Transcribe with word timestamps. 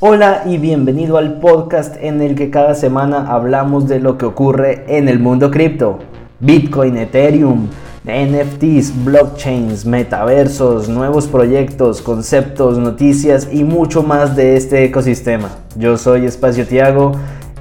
Hola 0.00 0.44
y 0.46 0.58
bienvenido 0.58 1.18
al 1.18 1.40
podcast 1.40 1.96
en 2.00 2.22
el 2.22 2.36
que 2.36 2.50
cada 2.50 2.76
semana 2.76 3.34
hablamos 3.34 3.88
de 3.88 3.98
lo 3.98 4.16
que 4.16 4.26
ocurre 4.26 4.84
en 4.86 5.08
el 5.08 5.18
mundo 5.18 5.50
cripto. 5.50 5.98
Bitcoin, 6.38 6.96
Ethereum, 6.96 7.66
NFTs, 8.04 9.04
blockchains, 9.04 9.84
metaversos, 9.86 10.88
nuevos 10.88 11.26
proyectos, 11.26 12.00
conceptos, 12.00 12.78
noticias 12.78 13.48
y 13.50 13.64
mucho 13.64 14.04
más 14.04 14.36
de 14.36 14.56
este 14.56 14.84
ecosistema. 14.84 15.48
Yo 15.74 15.96
soy 15.96 16.26
Espacio 16.26 16.64
Tiago 16.64 17.10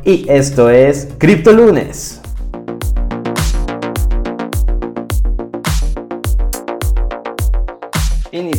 y 0.06 0.28
esto 0.30 0.70
es 0.70 1.10
Cripto 1.18 1.52
Lunes. 1.52 2.22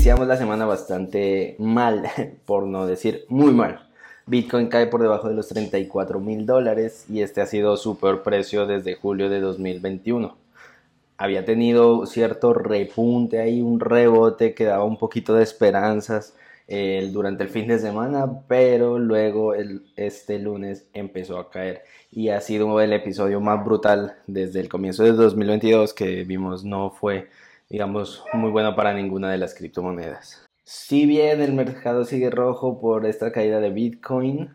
Iniciamos 0.09 0.29
la 0.29 0.39
semana 0.39 0.65
bastante 0.65 1.55
mal, 1.59 2.09
por 2.47 2.67
no 2.67 2.87
decir 2.87 3.27
muy 3.29 3.53
mal. 3.53 3.91
Bitcoin 4.25 4.69
cae 4.69 4.87
por 4.87 5.03
debajo 5.03 5.29
de 5.29 5.35
los 5.35 5.49
34 5.49 6.19
mil 6.19 6.47
dólares 6.47 7.05
y 7.11 7.21
este 7.21 7.43
ha 7.43 7.47
sido 7.47 7.77
su 7.77 7.99
peor 7.99 8.23
precio 8.23 8.67
desde 8.67 8.95
julio 8.95 9.29
de 9.29 9.41
2021. 9.41 10.35
Había 11.19 11.45
tenido 11.45 12.07
cierto 12.07 12.55
repunte 12.55 13.39
ahí, 13.39 13.61
un 13.61 13.81
rebote 13.81 14.55
que 14.55 14.65
daba 14.65 14.85
un 14.85 14.97
poquito 14.97 15.35
de 15.35 15.43
esperanzas 15.43 16.35
eh, 16.69 17.11
durante 17.13 17.43
el 17.43 17.51
fin 17.51 17.69
de 17.69 17.79
semana, 17.79 18.45
pero 18.49 18.99
luego 18.99 19.53
el, 19.53 19.83
este 19.95 20.39
lunes 20.39 20.87
empezó 20.95 21.39
a 21.39 21.51
caer 21.51 21.83
y 22.11 22.31
ha 22.31 22.41
sido 22.41 22.81
el 22.81 22.95
episodio 22.95 23.43
más 23.43 23.63
brutal 23.63 24.17
desde 24.27 24.61
el 24.61 24.71
comienzo 24.71 25.05
de 25.05 25.13
2022 25.13 25.93
que 25.93 26.25
vimos 26.25 26.65
no 26.65 26.89
fue 26.89 27.29
digamos, 27.71 28.25
muy 28.33 28.51
bueno 28.51 28.75
para 28.75 28.95
ninguna 28.95 29.31
de 29.31 29.39
las 29.39 29.55
criptomonedas. 29.55 30.47
Si 30.65 31.07
bien 31.07 31.41
el 31.41 31.53
mercado 31.53 32.05
sigue 32.05 32.31
rojo 32.31 32.81
por 32.81 33.07
esta 33.07 33.33
caída 33.33 33.61
de 33.61 33.71
Bitcoin, 33.71 34.51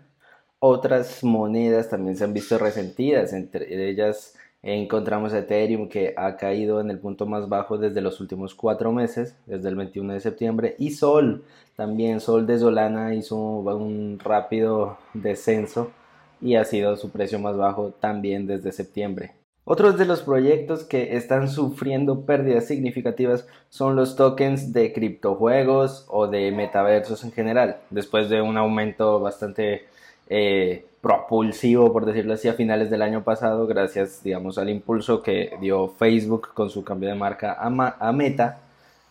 otras 0.59 1.23
monedas 1.23 1.89
también 1.89 2.15
se 2.15 2.23
han 2.23 2.33
visto 2.33 2.57
resentidas, 2.57 3.33
entre 3.33 3.89
ellas 3.89 4.35
encontramos 4.61 5.33
Ethereum 5.33 5.89
que 5.89 6.13
ha 6.15 6.37
caído 6.37 6.79
en 6.79 6.89
el 6.89 6.99
punto 6.99 7.25
más 7.25 7.49
bajo 7.49 7.77
desde 7.77 8.01
los 8.01 8.21
últimos 8.21 8.55
cuatro 8.55 8.93
meses, 8.93 9.35
desde 9.45 9.69
el 9.69 9.75
21 9.75 10.13
de 10.13 10.19
septiembre, 10.21 10.75
y 10.79 10.91
Sol, 10.91 11.43
también 11.75 12.21
Sol 12.21 12.47
de 12.47 12.57
Solana 12.57 13.13
hizo 13.13 13.35
un 13.37 14.19
rápido 14.23 14.97
descenso 15.13 15.91
y 16.39 16.55
ha 16.55 16.63
sido 16.63 16.95
su 16.95 17.09
precio 17.09 17.39
más 17.39 17.57
bajo 17.57 17.91
también 17.99 18.47
desde 18.47 18.71
septiembre. 18.71 19.33
Otros 19.65 19.97
de 19.97 20.05
los 20.05 20.21
proyectos 20.21 20.83
que 20.83 21.15
están 21.15 21.47
sufriendo 21.47 22.25
pérdidas 22.25 22.67
significativas 22.67 23.47
son 23.69 23.95
los 23.95 24.17
tokens 24.17 24.73
de 24.73 24.91
criptojuegos 24.91 26.05
o 26.09 26.27
de 26.27 26.51
metaversos 26.51 27.23
en 27.23 27.31
general, 27.31 27.77
después 27.89 28.29
de 28.29 28.41
un 28.41 28.57
aumento 28.57 29.21
bastante 29.21 29.85
eh, 30.27 30.85
propulsivo, 30.99 31.93
por 31.93 32.05
decirlo 32.05 32.33
así, 32.33 32.49
a 32.49 32.53
finales 32.53 32.89
del 32.89 33.01
año 33.01 33.23
pasado, 33.23 33.65
gracias, 33.65 34.21
digamos, 34.21 34.57
al 34.57 34.69
impulso 34.69 35.21
que 35.21 35.53
dio 35.61 35.87
Facebook 35.87 36.49
con 36.53 36.69
su 36.69 36.83
cambio 36.83 37.07
de 37.09 37.15
marca 37.15 37.53
a, 37.53 37.67
a 37.99 38.11
Meta, 38.11 38.59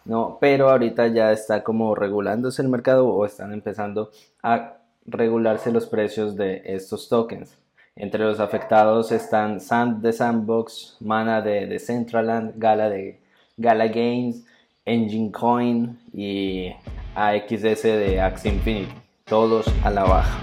¿no? 0.05 0.37
Pero 0.39 0.69
ahorita 0.69 1.07
ya 1.09 1.33
está 1.33 1.63
como 1.65 1.95
regulándose 1.95 2.61
el 2.61 2.69
mercado 2.69 3.09
o 3.09 3.25
están 3.25 3.53
empezando 3.55 4.11
a 4.43 4.75
regularse 5.07 5.73
los 5.73 5.87
precios 5.87 6.37
de 6.37 6.63
estos 6.65 7.09
tokens. 7.09 7.62
Entre 7.95 8.25
los 8.25 8.41
afectados 8.41 9.13
están 9.13 9.61
Sand 9.61 10.01
de 10.01 10.15
Sandbox, 10.15 10.97
Mana 11.01 11.43
de 11.43 11.67
Decentraland, 11.67 12.55
Gala 12.57 12.89
de 12.89 13.21
Gala 13.59 13.87
Games, 13.89 14.47
Engine 14.87 15.31
Coin 15.31 15.99
y 16.15 16.73
AXS 17.15 17.83
de 17.83 18.19
Axie 18.19 18.51
Infinity, 18.51 18.91
todos 19.27 19.67
a 19.85 19.91
la 19.91 20.05
baja. 20.05 20.41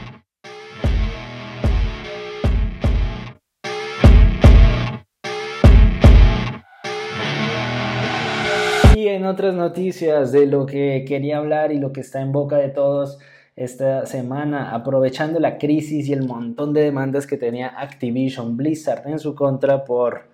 Y 8.96 9.08
en 9.08 9.26
otras 9.26 9.56
noticias 9.56 10.32
de 10.32 10.46
lo 10.46 10.68
que 10.68 11.04
quería 11.08 11.40
hablar 11.40 11.72
y 11.72 11.80
lo 11.80 11.94
que 11.94 12.02
está 12.02 12.22
en 12.22 12.32
boca 12.32 12.58
de 12.58 12.70
todos, 12.70 13.18
esta 13.60 14.06
semana, 14.06 14.74
aprovechando 14.74 15.38
la 15.38 15.58
crisis 15.58 16.08
y 16.08 16.14
el 16.14 16.26
montón 16.26 16.74
de 16.74 16.82
demandas 16.82 17.28
que 17.28 17.36
tenía 17.36 17.68
Activision 17.78 18.56
Blizzard 18.56 19.06
en 19.06 19.20
su 19.20 19.36
contra 19.36 19.84
por 19.84 20.30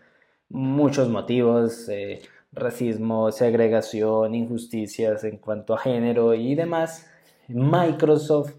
muchos 0.47 1.09
motivos, 1.09 1.90
eh, 1.90 2.22
racismo, 2.52 3.31
segregación, 3.31 4.36
injusticias 4.36 5.24
en 5.24 5.38
cuanto 5.38 5.74
a 5.74 5.80
género 5.80 6.36
y 6.36 6.53
demás, 6.53 7.09
Microsoft 7.47 8.53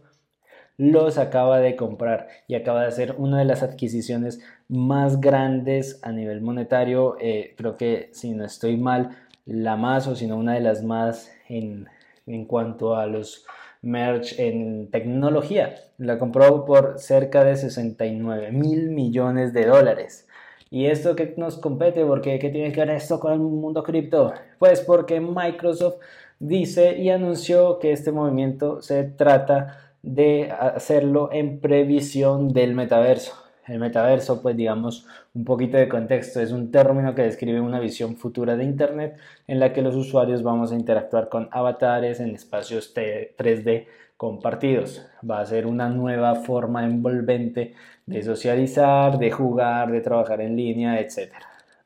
los 0.78 1.16
acaba 1.16 1.60
de 1.60 1.76
comprar 1.76 2.26
y 2.48 2.56
acaba 2.56 2.82
de 2.82 2.88
hacer 2.88 3.14
una 3.18 3.38
de 3.38 3.44
las 3.44 3.62
adquisiciones 3.62 4.40
más 4.68 5.20
grandes 5.20 6.00
a 6.02 6.10
nivel 6.10 6.40
monetario, 6.40 7.16
eh, 7.20 7.54
creo 7.56 7.76
que 7.76 8.10
si 8.12 8.32
no 8.32 8.44
estoy 8.44 8.76
mal, 8.76 9.16
la 9.44 9.76
más 9.76 10.08
o 10.08 10.16
si 10.16 10.26
no 10.26 10.36
una 10.36 10.54
de 10.54 10.60
las 10.60 10.82
más 10.82 11.30
en, 11.48 11.86
en 12.26 12.46
cuanto 12.46 12.96
a 12.96 13.06
los 13.06 13.46
merch 13.86 14.38
en 14.38 14.90
tecnología. 14.90 15.76
La 15.96 16.18
compró 16.18 16.64
por 16.64 16.98
cerca 16.98 17.44
de 17.44 17.56
69 17.56 18.52
mil 18.52 18.90
millones 18.90 19.52
de 19.52 19.66
dólares. 19.66 20.26
¿Y 20.68 20.86
esto 20.86 21.14
qué 21.14 21.32
nos 21.36 21.56
compete? 21.56 22.04
Porque 22.04 22.38
¿qué 22.38 22.50
tiene 22.50 22.72
que 22.72 22.80
ver 22.80 22.90
esto 22.90 23.20
con 23.20 23.32
el 23.32 23.38
mundo 23.38 23.82
cripto? 23.82 24.34
Pues 24.58 24.80
porque 24.80 25.20
Microsoft 25.20 25.96
dice 26.38 26.98
y 26.98 27.10
anunció 27.10 27.78
que 27.78 27.92
este 27.92 28.12
movimiento 28.12 28.82
se 28.82 29.04
trata 29.04 29.78
de 30.02 30.50
hacerlo 30.50 31.30
en 31.32 31.60
previsión 31.60 32.52
del 32.52 32.74
metaverso. 32.74 33.45
El 33.66 33.80
metaverso, 33.80 34.42
pues 34.42 34.56
digamos 34.56 35.06
un 35.34 35.44
poquito 35.44 35.76
de 35.76 35.88
contexto, 35.88 36.40
es 36.40 36.52
un 36.52 36.70
término 36.70 37.14
que 37.14 37.22
describe 37.22 37.60
una 37.60 37.80
visión 37.80 38.16
futura 38.16 38.56
de 38.56 38.64
Internet 38.64 39.16
en 39.46 39.58
la 39.58 39.72
que 39.72 39.82
los 39.82 39.96
usuarios 39.96 40.42
vamos 40.42 40.70
a 40.70 40.76
interactuar 40.76 41.28
con 41.28 41.48
avatares 41.50 42.20
en 42.20 42.34
espacios 42.34 42.94
3D 42.94 43.86
compartidos. 44.16 45.04
Va 45.28 45.40
a 45.40 45.46
ser 45.46 45.66
una 45.66 45.88
nueva 45.88 46.36
forma 46.36 46.84
envolvente 46.84 47.74
de 48.06 48.22
socializar, 48.22 49.18
de 49.18 49.30
jugar, 49.30 49.90
de 49.90 50.00
trabajar 50.00 50.40
en 50.40 50.56
línea, 50.56 51.00
etc. 51.00 51.32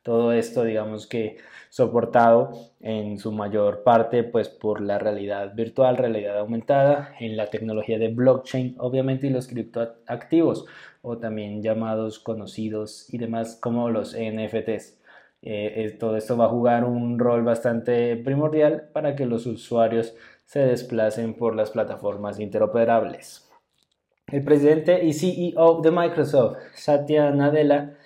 Todo 0.03 0.33
esto, 0.33 0.63
digamos 0.63 1.05
que 1.05 1.37
soportado 1.69 2.51
en 2.79 3.19
su 3.19 3.31
mayor 3.31 3.83
parte 3.83 4.23
pues 4.23 4.49
por 4.49 4.81
la 4.81 4.97
realidad 4.97 5.53
virtual, 5.53 5.97
realidad 5.97 6.39
aumentada, 6.39 7.13
en 7.19 7.37
la 7.37 7.51
tecnología 7.51 7.99
de 7.99 8.09
blockchain, 8.09 8.75
obviamente, 8.79 9.27
y 9.27 9.29
los 9.29 9.47
criptoactivos 9.47 10.65
o 11.01 11.17
también 11.17 11.61
llamados 11.61 12.19
conocidos 12.19 13.13
y 13.13 13.19
demás 13.19 13.57
como 13.61 13.89
los 13.89 14.15
NFTs. 14.15 14.99
Eh, 15.43 15.97
todo 15.99 16.17
esto 16.17 16.37
va 16.37 16.45
a 16.45 16.49
jugar 16.49 16.83
un 16.83 17.17
rol 17.17 17.43
bastante 17.43 18.15
primordial 18.17 18.89
para 18.93 19.15
que 19.15 19.25
los 19.25 19.45
usuarios 19.45 20.15
se 20.45 20.59
desplacen 20.59 21.33
por 21.35 21.55
las 21.55 21.71
plataformas 21.71 22.39
interoperables. 22.39 23.49
El 24.27 24.43
presidente 24.43 25.03
y 25.03 25.13
CEO 25.13 25.81
de 25.81 25.91
Microsoft, 25.91 26.57
Satya 26.73 27.31
Nadella, 27.31 27.97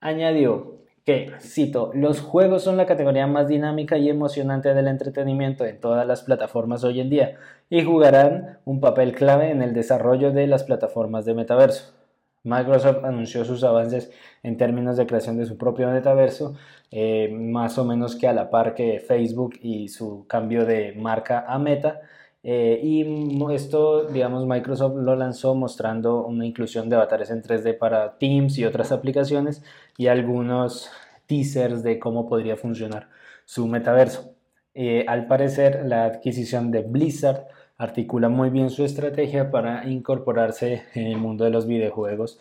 añadió 0.00 0.76
que, 1.06 1.32
cito, 1.40 1.92
los 1.94 2.20
juegos 2.20 2.64
son 2.64 2.76
la 2.76 2.84
categoría 2.84 3.28
más 3.28 3.46
dinámica 3.46 3.96
y 3.96 4.10
emocionante 4.10 4.74
del 4.74 4.88
entretenimiento 4.88 5.64
en 5.64 5.80
todas 5.80 6.04
las 6.04 6.22
plataformas 6.22 6.82
hoy 6.82 7.00
en 7.00 7.10
día 7.10 7.36
y 7.70 7.84
jugarán 7.84 8.58
un 8.64 8.80
papel 8.80 9.14
clave 9.14 9.50
en 9.52 9.62
el 9.62 9.72
desarrollo 9.72 10.32
de 10.32 10.48
las 10.48 10.64
plataformas 10.64 11.24
de 11.24 11.34
metaverso. 11.34 11.94
Microsoft 12.42 13.04
anunció 13.04 13.44
sus 13.44 13.62
avances 13.62 14.10
en 14.42 14.56
términos 14.56 14.96
de 14.96 15.06
creación 15.06 15.36
de 15.38 15.46
su 15.46 15.56
propio 15.56 15.88
metaverso, 15.90 16.56
eh, 16.90 17.28
más 17.32 17.78
o 17.78 17.84
menos 17.84 18.16
que 18.16 18.26
a 18.26 18.32
la 18.32 18.50
par 18.50 18.74
que 18.74 18.98
Facebook 18.98 19.54
y 19.62 19.88
su 19.88 20.26
cambio 20.26 20.66
de 20.66 20.92
marca 20.96 21.44
a 21.46 21.58
Meta. 21.60 22.00
Eh, 22.48 22.78
y 22.80 23.04
esto, 23.52 24.04
digamos, 24.04 24.46
Microsoft 24.46 24.94
lo 24.98 25.16
lanzó 25.16 25.56
mostrando 25.56 26.24
una 26.24 26.46
inclusión 26.46 26.88
de 26.88 26.94
avatares 26.94 27.30
en 27.30 27.42
3D 27.42 27.76
para 27.76 28.18
Teams 28.18 28.56
y 28.58 28.64
otras 28.64 28.92
aplicaciones 28.92 29.64
y 29.98 30.06
algunos 30.06 30.88
teasers 31.26 31.82
de 31.82 31.98
cómo 31.98 32.28
podría 32.28 32.56
funcionar 32.56 33.08
su 33.46 33.66
metaverso. 33.66 34.36
Eh, 34.74 35.04
al 35.08 35.26
parecer, 35.26 35.86
la 35.86 36.04
adquisición 36.04 36.70
de 36.70 36.82
Blizzard 36.82 37.48
articula 37.78 38.28
muy 38.28 38.50
bien 38.50 38.70
su 38.70 38.84
estrategia 38.84 39.50
para 39.50 39.84
incorporarse 39.88 40.84
en 40.94 41.08
el 41.08 41.16
mundo 41.16 41.44
de 41.44 41.50
los 41.50 41.66
videojuegos, 41.66 42.38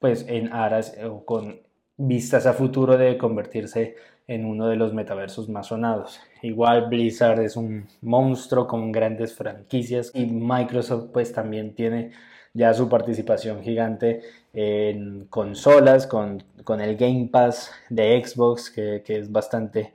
pues 0.00 0.26
en 0.28 0.52
aras 0.52 0.96
o 1.08 1.24
con 1.24 1.60
vistas 1.96 2.46
a 2.46 2.52
futuro 2.52 2.96
de 2.96 3.16
convertirse 3.18 3.96
en 4.26 4.46
uno 4.46 4.68
de 4.68 4.76
los 4.76 4.94
metaversos 4.94 5.48
más 5.48 5.68
sonados. 5.68 6.20
Igual 6.42 6.88
Blizzard 6.88 7.40
es 7.40 7.56
un 7.56 7.86
monstruo 8.00 8.66
con 8.66 8.90
grandes 8.90 9.34
franquicias 9.34 10.10
y 10.14 10.26
Microsoft 10.26 11.10
pues 11.12 11.32
también 11.32 11.74
tiene 11.74 12.12
ya 12.54 12.72
su 12.72 12.88
participación 12.88 13.62
gigante 13.62 14.22
en 14.52 15.26
consolas 15.26 16.06
con, 16.06 16.44
el 16.80 16.96
Game 16.96 17.28
Pass 17.30 17.72
de 17.90 18.22
Xbox 18.24 18.70
que, 18.70 19.02
es 19.06 19.30
bastante 19.30 19.92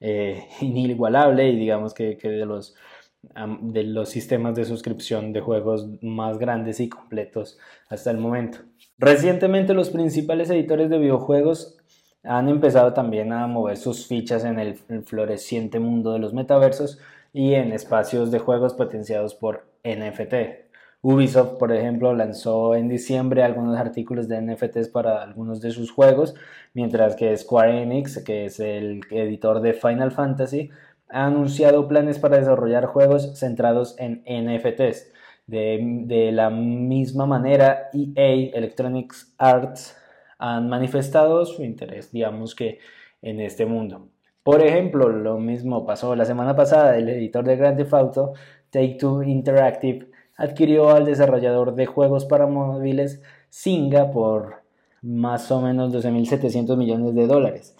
eh, 0.00 0.46
inigualable 0.60 1.48
y 1.48 1.56
digamos 1.56 1.94
que, 1.94 2.18
que 2.18 2.28
de 2.28 2.46
los 2.46 2.74
de 3.22 3.84
los 3.84 4.08
sistemas 4.08 4.54
de 4.54 4.64
suscripción 4.64 5.32
de 5.32 5.40
juegos 5.40 5.88
más 6.02 6.38
grandes 6.38 6.80
y 6.80 6.88
completos 6.88 7.58
hasta 7.88 8.10
el 8.10 8.18
momento. 8.18 8.60
Recientemente 8.98 9.74
los 9.74 9.90
principales 9.90 10.50
editores 10.50 10.90
de 10.90 10.98
videojuegos 10.98 11.76
han 12.22 12.48
empezado 12.48 12.92
también 12.92 13.32
a 13.32 13.46
mover 13.46 13.76
sus 13.76 14.06
fichas 14.06 14.44
en 14.44 14.58
el 14.58 14.76
floreciente 15.04 15.80
mundo 15.80 16.12
de 16.12 16.18
los 16.18 16.34
metaversos 16.34 16.98
y 17.32 17.54
en 17.54 17.72
espacios 17.72 18.30
de 18.30 18.38
juegos 18.38 18.74
potenciados 18.74 19.34
por 19.34 19.66
NFT. 19.84 20.70
Ubisoft, 21.02 21.56
por 21.58 21.72
ejemplo, 21.72 22.14
lanzó 22.14 22.74
en 22.74 22.88
diciembre 22.88 23.42
algunos 23.42 23.78
artículos 23.78 24.28
de 24.28 24.42
NFTs 24.42 24.88
para 24.88 25.22
algunos 25.22 25.62
de 25.62 25.70
sus 25.70 25.90
juegos, 25.90 26.34
mientras 26.74 27.16
que 27.16 27.34
Square 27.34 27.82
Enix, 27.82 28.22
que 28.22 28.44
es 28.44 28.60
el 28.60 29.00
editor 29.10 29.62
de 29.62 29.72
Final 29.72 30.12
Fantasy, 30.12 30.70
ha 31.12 31.26
anunciado 31.26 31.88
planes 31.88 32.18
para 32.18 32.38
desarrollar 32.38 32.86
juegos 32.86 33.38
centrados 33.38 33.96
en 33.98 34.22
NFTs. 34.26 35.12
De, 35.46 36.30
la 36.32 36.50
misma 36.50 37.26
manera, 37.26 37.90
EA, 37.92 38.56
Electronic 38.56 39.12
Arts, 39.38 39.96
han 40.38 40.68
manifestado 40.68 41.44
su 41.44 41.64
interés, 41.64 42.12
digamos 42.12 42.54
que, 42.54 42.78
en 43.20 43.40
este 43.40 43.66
mundo. 43.66 44.08
Por 44.42 44.62
ejemplo, 44.62 45.08
lo 45.08 45.38
mismo 45.38 45.84
pasó 45.84 46.14
la 46.16 46.24
semana 46.24 46.54
pasada, 46.56 46.96
el 46.96 47.08
editor 47.08 47.44
de 47.44 47.56
Grand 47.56 47.76
Theft 47.76 47.94
Auto, 47.94 48.32
Take-Two 48.70 49.24
Interactive, 49.24 50.08
adquirió 50.36 50.90
al 50.90 51.04
desarrollador 51.04 51.74
de 51.74 51.86
juegos 51.86 52.24
para 52.24 52.46
móviles 52.46 53.20
Singa 53.50 54.10
por 54.12 54.62
más 55.02 55.50
o 55.50 55.60
menos 55.60 55.92
12.700 55.92 56.76
millones 56.76 57.14
de 57.14 57.26
dólares. 57.26 57.76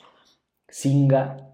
Singa 0.69 1.50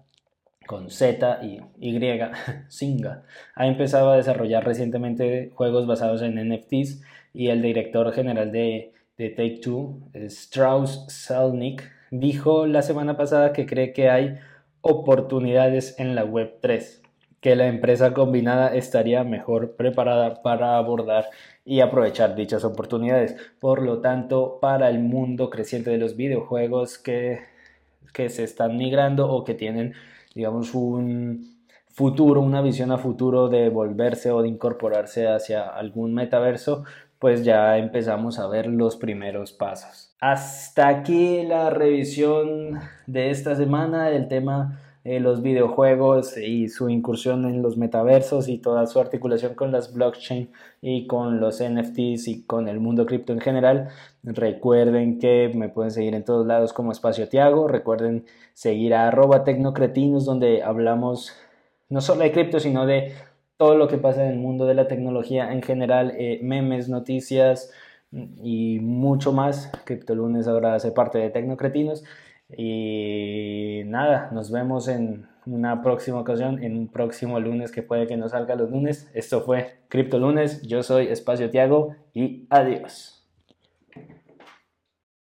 con 0.67 0.91
Z 0.91 1.39
y 1.41 1.59
Y, 1.79 1.99
Singa, 2.67 3.23
ha 3.55 3.65
empezado 3.65 4.11
a 4.11 4.17
desarrollar 4.17 4.63
recientemente 4.63 5.51
juegos 5.55 5.87
basados 5.87 6.21
en 6.21 6.35
NFTs 6.35 7.01
y 7.33 7.47
el 7.47 7.63
director 7.63 8.13
general 8.13 8.51
de, 8.51 8.93
de 9.17 9.29
Take 9.29 9.59
Two, 9.63 9.99
Strauss 10.13 11.05
Selnick, 11.07 11.89
dijo 12.11 12.67
la 12.67 12.83
semana 12.83 13.17
pasada 13.17 13.53
que 13.53 13.65
cree 13.65 13.93
que 13.93 14.09
hay 14.09 14.35
oportunidades 14.81 15.99
en 15.99 16.15
la 16.15 16.23
Web 16.23 16.59
3, 16.61 17.01
que 17.41 17.55
la 17.55 17.67
empresa 17.67 18.13
combinada 18.13 18.75
estaría 18.75 19.23
mejor 19.23 19.75
preparada 19.75 20.41
para 20.41 20.77
abordar 20.77 21.29
y 21.65 21.81
aprovechar 21.81 22.35
dichas 22.35 22.63
oportunidades. 22.63 23.35
Por 23.59 23.81
lo 23.81 23.99
tanto, 23.99 24.59
para 24.61 24.89
el 24.89 24.99
mundo 24.99 25.49
creciente 25.49 25.89
de 25.89 25.97
los 25.97 26.15
videojuegos 26.15 26.97
que, 26.97 27.39
que 28.13 28.29
se 28.29 28.43
están 28.43 28.77
migrando 28.77 29.29
o 29.29 29.43
que 29.43 29.53
tienen 29.53 29.93
digamos, 30.37 30.73
un 30.75 31.57
futuro, 31.89 32.41
una 32.41 32.61
visión 32.61 32.91
a 32.91 32.99
futuro 32.99 33.49
de 33.49 33.69
volverse 33.69 34.31
o 34.31 34.43
de 34.43 34.47
incorporarse 34.47 35.27
hacia 35.27 35.67
algún 35.67 36.13
metaverso, 36.13 36.83
pues 37.17 37.43
ya 37.43 37.77
empezamos 37.79 38.37
a 38.37 38.47
ver 38.47 38.67
los 38.67 38.95
primeros 38.97 39.51
pasos. 39.51 40.15
Hasta 40.21 40.87
aquí 40.87 41.43
la 41.43 41.71
revisión 41.71 42.79
de 43.07 43.31
esta 43.31 43.55
semana 43.55 44.09
del 44.09 44.27
tema 44.27 44.79
de 45.07 45.21
los 45.21 45.41
videojuegos 45.41 46.37
y 46.37 46.67
su 46.67 46.89
incursión 46.89 47.45
en 47.45 47.61
los 47.61 47.77
metaversos 47.77 48.49
y 48.49 48.57
toda 48.57 48.85
su 48.87 48.99
articulación 48.99 49.55
con 49.55 49.71
las 49.71 49.93
blockchain 49.93 50.49
y 50.81 51.07
con 51.07 51.39
los 51.39 51.63
NFTs 51.63 52.27
y 52.27 52.43
con 52.45 52.67
el 52.67 52.81
mundo 52.81 53.05
cripto 53.05 53.31
en 53.31 53.39
general. 53.39 53.87
Recuerden 54.23 55.17
que 55.17 55.49
me 55.55 55.69
pueden 55.69 55.91
seguir 55.91 56.13
en 56.13 56.25
todos 56.25 56.45
lados 56.45 56.73
como 56.73 56.91
Espacio 56.91 57.29
Tiago. 57.29 57.69
Recuerden 57.69 58.25
seguir 58.53 58.93
a 58.93 59.07
arroba 59.07 59.45
tecnocretinos 59.45 60.25
donde 60.25 60.61
hablamos 60.61 61.31
no 61.87 62.01
solo 62.01 62.23
de 62.23 62.33
cripto 62.33 62.59
sino 62.59 62.85
de 62.85 63.13
todo 63.55 63.77
lo 63.77 63.87
que 63.87 63.97
pasa 63.97 64.25
en 64.25 64.31
el 64.33 64.39
mundo 64.39 64.65
de 64.65 64.73
la 64.73 64.89
tecnología 64.89 65.53
en 65.53 65.61
general, 65.61 66.15
eh, 66.17 66.41
memes, 66.43 66.89
noticias 66.89 67.71
y 68.11 68.79
mucho 68.81 69.31
más. 69.31 69.71
Criptolunes 69.85 70.49
ahora 70.49 70.75
hace 70.75 70.91
parte 70.91 71.17
de 71.17 71.29
Tecnocretinos. 71.29 72.03
Y 72.49 73.81
nada, 73.85 74.29
nos 74.31 74.51
vemos 74.51 74.87
en 74.87 75.27
una 75.45 75.81
próxima 75.81 76.19
ocasión, 76.19 76.63
en 76.63 76.77
un 76.77 76.87
próximo 76.87 77.39
lunes 77.39 77.71
que 77.71 77.83
puede 77.83 78.07
que 78.07 78.17
no 78.17 78.29
salga 78.29 78.55
los 78.55 78.69
lunes. 78.69 79.09
Esto 79.13 79.41
fue 79.41 79.79
Cripto 79.87 80.19
Lunes. 80.19 80.61
Yo 80.61 80.83
soy 80.83 81.07
Espacio 81.07 81.49
Tiago 81.49 81.95
y 82.13 82.45
adiós. 82.49 83.16